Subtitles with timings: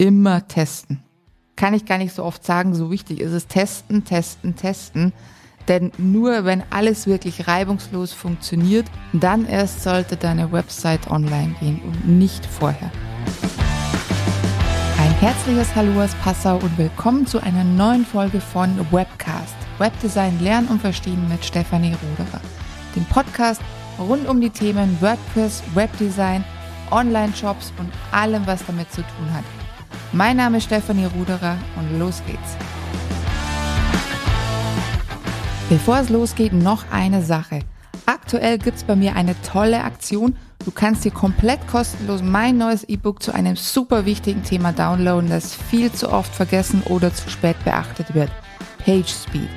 [0.00, 1.02] immer testen.
[1.56, 5.12] Kann ich gar nicht so oft sagen, so wichtig ist es testen, testen, testen.
[5.68, 12.08] Denn nur wenn alles wirklich reibungslos funktioniert, dann erst sollte deine Website online gehen und
[12.08, 12.90] nicht vorher.
[14.98, 19.54] Ein herzliches Hallo aus Passau und willkommen zu einer neuen Folge von Webcast.
[19.76, 22.40] Webdesign lernen und verstehen mit Stefanie Ruderer.
[22.96, 23.60] Dem Podcast
[23.98, 26.42] rund um die Themen WordPress, Webdesign,
[26.90, 29.44] Online-Shops und allem, was damit zu tun hat.
[30.12, 32.56] Mein Name ist Stefanie Ruderer und los geht's.
[35.68, 37.60] Bevor es losgeht, noch eine Sache.
[38.06, 40.34] Aktuell gibt's bei mir eine tolle Aktion.
[40.64, 45.54] Du kannst dir komplett kostenlos mein neues E-Book zu einem super wichtigen Thema downloaden, das
[45.54, 48.32] viel zu oft vergessen oder zu spät beachtet wird.
[48.84, 49.48] PageSpeed.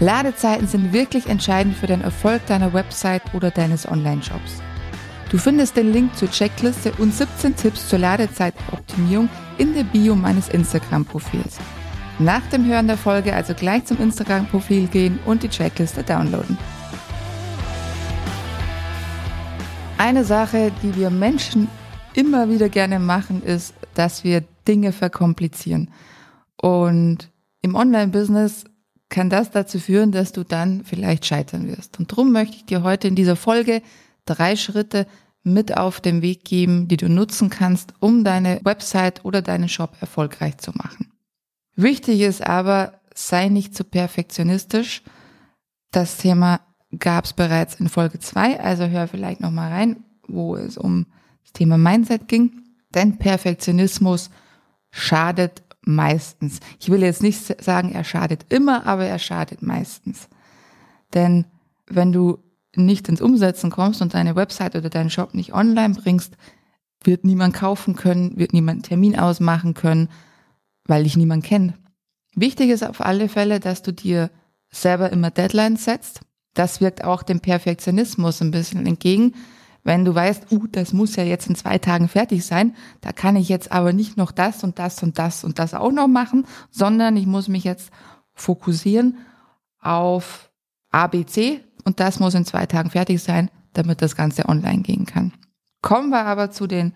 [0.00, 4.62] Ladezeiten sind wirklich entscheidend für den Erfolg deiner Website oder deines Online-Shops.
[5.28, 10.48] Du findest den Link zur Checkliste und 17 Tipps zur Ladezeitoptimierung in der Bio meines
[10.48, 11.58] Instagram-Profils.
[12.20, 16.56] Nach dem Hören der Folge also gleich zum Instagram-Profil gehen und die Checkliste downloaden.
[19.98, 21.66] Eine Sache, die wir Menschen
[22.14, 25.90] immer wieder gerne machen, ist, dass wir Dinge verkomplizieren.
[26.56, 27.30] Und
[27.62, 28.64] im Online-Business
[29.08, 31.98] kann das dazu führen, dass du dann vielleicht scheitern wirst.
[31.98, 33.82] Und darum möchte ich dir heute in dieser Folge
[34.26, 35.06] drei Schritte
[35.42, 39.96] mit auf den Weg geben, die du nutzen kannst, um deine Website oder deinen Shop
[40.00, 41.12] erfolgreich zu machen.
[41.76, 45.02] Wichtig ist aber, sei nicht zu perfektionistisch.
[45.92, 46.60] Das Thema
[46.98, 51.06] gab es bereits in Folge zwei, also hör vielleicht nochmal rein, wo es um
[51.42, 52.62] das Thema Mindset ging.
[52.94, 54.30] Denn Perfektionismus
[54.90, 56.60] schadet meistens.
[56.80, 60.28] Ich will jetzt nicht sagen, er schadet immer, aber er schadet meistens.
[61.14, 61.44] Denn
[61.86, 62.38] wenn du
[62.84, 66.36] nicht ins Umsetzen kommst und deine Website oder deinen Shop nicht online bringst,
[67.02, 70.08] wird niemand kaufen können, wird niemand einen Termin ausmachen können,
[70.84, 71.74] weil dich niemand kennt.
[72.34, 74.30] Wichtig ist auf alle Fälle, dass du dir
[74.70, 76.20] selber immer Deadlines setzt.
[76.54, 79.34] Das wirkt auch dem Perfektionismus ein bisschen entgegen.
[79.84, 83.36] Wenn du weißt, uh, das muss ja jetzt in zwei Tagen fertig sein, da kann
[83.36, 86.46] ich jetzt aber nicht noch das und das und das und das auch noch machen,
[86.70, 87.90] sondern ich muss mich jetzt
[88.34, 89.18] fokussieren
[89.80, 90.50] auf
[90.90, 95.32] ABC, und das muss in zwei Tagen fertig sein, damit das Ganze online gehen kann.
[95.82, 96.94] Kommen wir aber zu den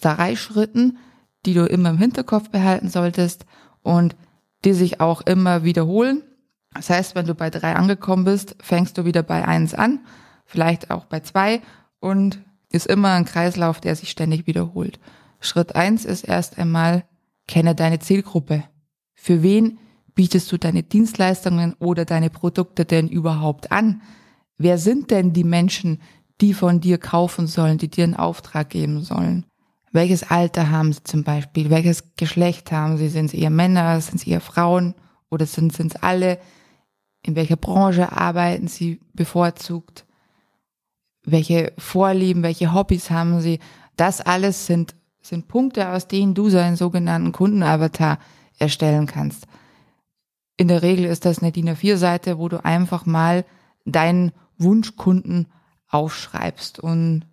[0.00, 0.98] drei Schritten,
[1.46, 3.46] die du immer im Hinterkopf behalten solltest
[3.82, 4.16] und
[4.64, 6.22] die sich auch immer wiederholen.
[6.74, 10.00] Das heißt, wenn du bei drei angekommen bist, fängst du wieder bei eins an,
[10.44, 11.62] vielleicht auch bei zwei
[12.00, 12.40] und
[12.72, 14.98] ist immer ein Kreislauf, der sich ständig wiederholt.
[15.38, 17.04] Schritt eins ist erst einmal,
[17.46, 18.64] kenne deine Zielgruppe.
[19.14, 19.78] Für wen
[20.14, 24.02] bietest du deine Dienstleistungen oder deine Produkte denn überhaupt an?
[24.56, 26.00] Wer sind denn die Menschen,
[26.40, 29.46] die von dir kaufen sollen, die dir einen Auftrag geben sollen?
[29.92, 31.70] Welches Alter haben sie zum Beispiel?
[31.70, 33.08] Welches Geschlecht haben sie?
[33.08, 34.00] Sind es eher Männer?
[34.00, 34.94] Sind es eher Frauen?
[35.30, 36.38] Oder sind es alle?
[37.22, 40.04] In welcher Branche arbeiten sie bevorzugt?
[41.24, 43.60] Welche Vorlieben, welche Hobbys haben sie?
[43.96, 48.18] Das alles sind, sind Punkte, aus denen du seinen sogenannten Kundenavatar
[48.58, 49.46] erstellen kannst.
[50.56, 53.44] In der Regel ist das eine DIN A4-Seite, wo du einfach mal
[53.84, 55.48] deinen Wunschkunden
[55.88, 57.24] aufschreibst und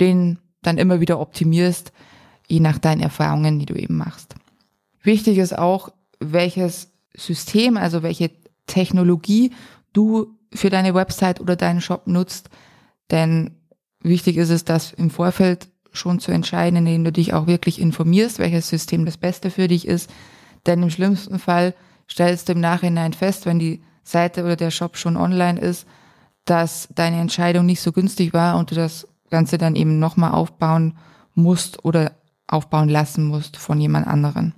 [0.00, 1.92] den dann immer wieder optimierst,
[2.46, 4.34] je nach deinen Erfahrungen, die du eben machst.
[5.02, 8.30] Wichtig ist auch, welches System, also welche
[8.66, 9.52] Technologie
[9.92, 12.50] du für deine Website oder deinen Shop nutzt.
[13.10, 13.52] Denn
[14.02, 18.38] wichtig ist es, das im Vorfeld schon zu entscheiden, indem du dich auch wirklich informierst,
[18.38, 20.10] welches System das Beste für dich ist.
[20.66, 21.74] Denn im schlimmsten Fall
[22.08, 25.86] stellst du im Nachhinein fest, wenn die Seite oder der Shop schon online ist,
[26.44, 30.98] dass deine Entscheidung nicht so günstig war und du das Ganze dann eben nochmal aufbauen
[31.34, 32.12] musst oder
[32.48, 34.54] aufbauen lassen musst von jemand anderen.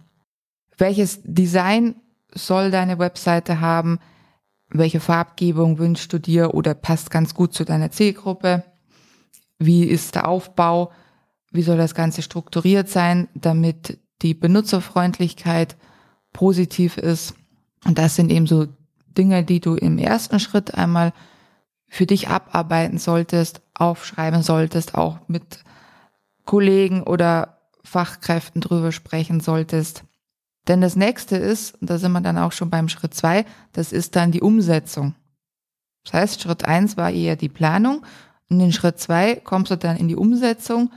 [0.79, 1.97] Welches Design
[2.35, 3.99] soll deine Webseite haben?
[4.71, 8.65] Welche Farbgebung wünschst du dir oder passt ganz gut zu deiner Zielgruppe?
[9.59, 10.91] Wie ist der Aufbau?
[11.51, 15.77] Wie soll das Ganze strukturiert sein, damit die Benutzerfreundlichkeit
[16.33, 17.35] positiv ist?
[17.85, 18.69] Und das sind eben so
[19.15, 21.13] Dinge, die du im ersten Schritt einmal
[21.89, 25.61] für dich abarbeiten solltest, aufschreiben solltest, auch mit
[26.45, 30.05] Kollegen oder Fachkräften drüber sprechen solltest.
[30.69, 33.93] Denn das nächste ist, und da sind wir dann auch schon beim Schritt zwei, das
[33.93, 35.15] ist dann die Umsetzung.
[36.05, 38.05] Das heißt, Schritt eins war eher die Planung
[38.49, 40.93] und in Schritt zwei kommst du dann in die Umsetzung.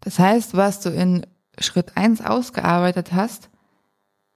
[0.00, 1.26] Das heißt, was du in
[1.58, 3.50] Schritt eins ausgearbeitet hast,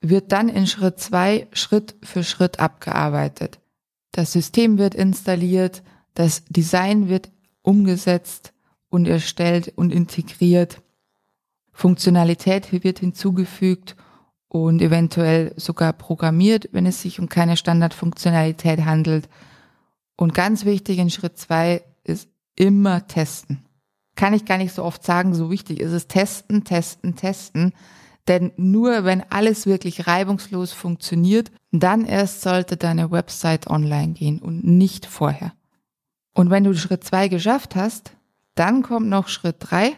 [0.02, 3.60] wird dann in Schritt zwei Schritt für Schritt abgearbeitet.
[4.10, 5.82] Das System wird installiert,
[6.14, 7.30] das Design wird
[7.62, 8.52] umgesetzt
[8.90, 10.82] und erstellt und integriert.
[11.72, 13.96] Funktionalität wird hinzugefügt
[14.48, 19.30] und eventuell sogar programmiert, wenn es sich um keine Standardfunktionalität handelt.
[20.16, 23.64] Und ganz wichtig in Schritt zwei ist immer testen.
[24.14, 27.72] Kann ich gar nicht so oft sagen, so wichtig ist es testen, testen, testen.
[28.28, 34.64] Denn nur wenn alles wirklich reibungslos funktioniert, dann erst sollte deine Website online gehen und
[34.64, 35.52] nicht vorher.
[36.34, 38.12] Und wenn du Schritt zwei geschafft hast,
[38.54, 39.96] dann kommt noch Schritt drei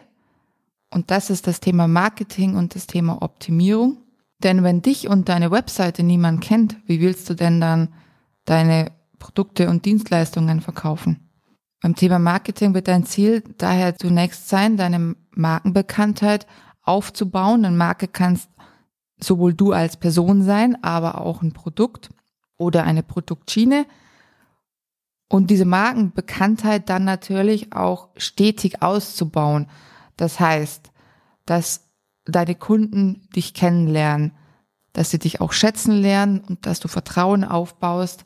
[0.91, 3.97] und das ist das Thema Marketing und das Thema Optimierung.
[4.43, 7.89] Denn wenn dich und deine Webseite niemand kennt, wie willst du denn dann
[8.45, 11.29] deine Produkte und Dienstleistungen verkaufen?
[11.81, 16.47] Beim Thema Marketing wird dein Ziel daher zunächst sein, deine Markenbekanntheit
[16.85, 17.65] aufzubauen.
[17.65, 18.49] Eine Marke kannst
[19.19, 22.09] sowohl du als Person sein, aber auch ein Produkt
[22.57, 23.85] oder eine Produktschiene.
[25.27, 29.67] Und diese Markenbekanntheit dann natürlich auch stetig auszubauen.
[30.17, 30.91] Das heißt,
[31.45, 31.89] dass
[32.25, 34.33] deine Kunden dich kennenlernen,
[34.93, 38.25] dass sie dich auch schätzen lernen und dass du Vertrauen aufbaust,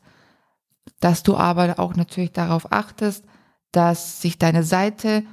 [1.00, 3.24] dass du aber auch natürlich darauf achtest,
[3.72, 5.24] dass sich deine Seite,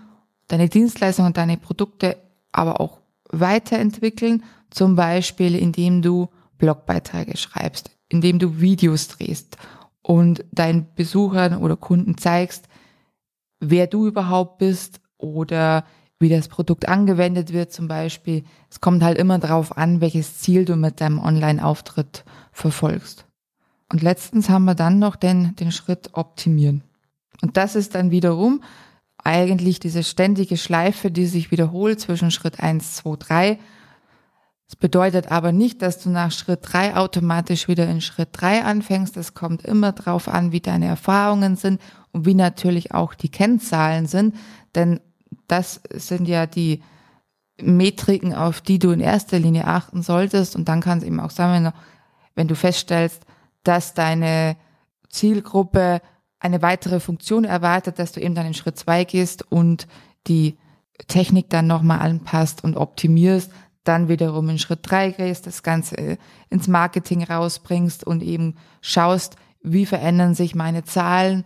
[0.48, 2.18] deine Dienstleistungen und deine Produkte
[2.52, 9.58] aber auch weiterentwickeln, zum Beispiel indem du Blogbeiträge schreibst, indem du Videos drehst
[10.02, 12.68] und deinen Besuchern oder Kunden zeigst,
[13.60, 15.86] wer du überhaupt bist oder
[16.20, 18.44] wie das Produkt angewendet wird zum Beispiel.
[18.72, 23.26] Es kommt halt immer darauf an, welches Ziel du mit deinem Online-Auftritt verfolgst.
[23.92, 26.84] Und letztens haben wir dann noch den, den Schritt optimieren.
[27.42, 28.64] Und das ist dann wiederum
[29.24, 33.60] eigentlich diese ständige Schleife, die sich wiederholt zwischen Schritt 1, 2, 3.
[34.68, 39.16] Das bedeutet aber nicht, dass du nach Schritt 3 automatisch wieder in Schritt 3 anfängst.
[39.16, 41.82] Es kommt immer darauf an, wie deine Erfahrungen sind
[42.12, 44.36] und wie natürlich auch die Kennzahlen sind.
[44.76, 45.00] Denn
[45.48, 46.84] das sind ja die
[47.60, 50.56] Metriken, auf die du in erster Linie achten solltest.
[50.56, 51.72] Und dann kann es eben auch sein,
[52.36, 53.24] wenn du feststellst,
[53.64, 54.58] dass deine
[55.10, 56.02] Zielgruppe
[56.40, 59.88] eine weitere Funktion erwartet, dass du eben dann in Schritt zwei gehst und
[60.28, 60.58] die
[61.08, 63.52] Technik dann nochmal anpasst und optimierst,
[63.84, 66.18] dann wiederum in Schritt drei gehst, das Ganze
[66.50, 71.46] ins Marketing rausbringst und eben schaust, wie verändern sich meine Zahlen,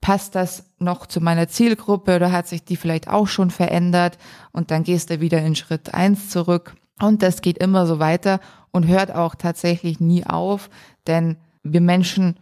[0.00, 4.18] passt das noch zu meiner Zielgruppe oder hat sich die vielleicht auch schon verändert?
[4.52, 6.74] Und dann gehst du wieder in Schritt eins zurück.
[7.00, 8.40] Und das geht immer so weiter
[8.70, 10.70] und hört auch tatsächlich nie auf,
[11.06, 12.38] denn wir Menschen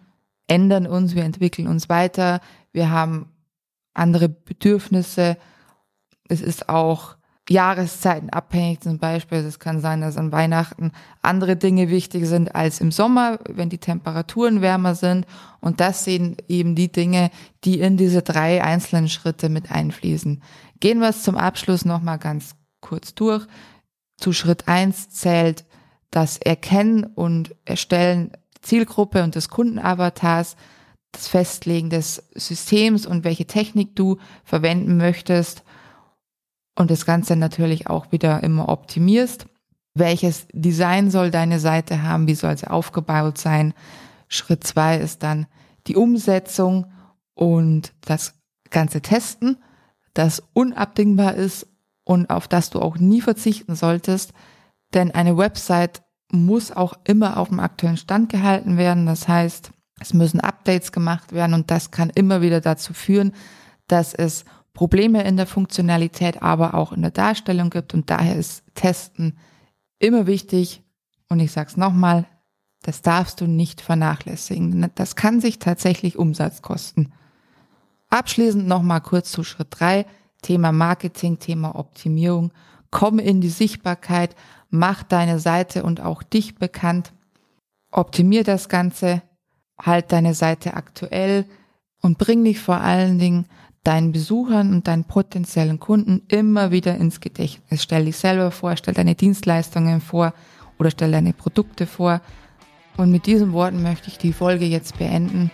[0.49, 2.41] ändern uns, wir entwickeln uns weiter,
[2.73, 3.31] wir haben
[3.95, 5.37] andere Bedürfnisse.
[6.29, 7.17] Es ist auch
[7.49, 9.39] Jahreszeiten abhängig zum Beispiel.
[9.39, 10.93] Es kann sein, dass an Weihnachten
[11.23, 15.27] andere Dinge wichtig sind als im Sommer, wenn die Temperaturen wärmer sind.
[15.61, 17.31] Und das sind eben die Dinge,
[17.65, 20.43] die in diese drei einzelnen Schritte mit einfließen.
[20.81, 23.47] Gehen wir es zum Abschluss nochmal ganz kurz durch.
[24.19, 25.65] Zu Schritt eins zählt
[26.10, 28.32] das Erkennen und Erstellen
[28.62, 30.56] Zielgruppe und des Kundenavatars,
[31.12, 35.62] das Festlegen des Systems und welche Technik du verwenden möchtest
[36.78, 39.46] und das Ganze natürlich auch wieder immer optimierst.
[39.94, 42.28] Welches Design soll deine Seite haben?
[42.28, 43.75] Wie soll sie aufgebaut sein?
[44.28, 45.46] Schritt zwei ist dann
[45.87, 46.87] die Umsetzung
[47.34, 48.34] und das
[48.70, 49.56] ganze Testen,
[50.14, 51.66] das unabdingbar ist
[52.05, 54.32] und auf das du auch nie verzichten solltest.
[54.94, 59.06] Denn eine Website muss auch immer auf dem aktuellen Stand gehalten werden.
[59.06, 59.70] Das heißt,
[60.01, 63.32] es müssen Updates gemacht werden und das kann immer wieder dazu führen,
[63.86, 67.94] dass es Probleme in der Funktionalität, aber auch in der Darstellung gibt.
[67.94, 69.36] Und daher ist Testen
[69.98, 70.84] immer wichtig.
[71.29, 72.27] Und ich sage es nochmal,
[72.82, 74.89] das darfst du nicht vernachlässigen.
[74.94, 77.13] Das kann sich tatsächlich Umsatz kosten.
[78.08, 80.06] Abschließend nochmal kurz zu Schritt drei:
[80.43, 82.53] Thema Marketing, Thema Optimierung.
[82.91, 84.36] Komm in die Sichtbarkeit,
[84.70, 87.13] mach deine Seite und auch dich bekannt.
[87.91, 89.22] Optimier das Ganze,
[89.81, 91.44] halt deine Seite aktuell
[92.03, 93.46] und bring dich vor allen Dingen
[93.84, 97.82] deinen Besuchern und deinen potenziellen Kunden immer wieder ins Gedächtnis.
[97.82, 100.34] Stell dich selber vor, stell deine Dienstleistungen vor
[100.79, 102.20] oder stell deine Produkte vor.
[102.96, 105.51] Und mit diesen Worten möchte ich die Folge jetzt beenden.